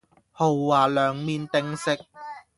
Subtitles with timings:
[0.31, 1.99] 豪華涼麵定食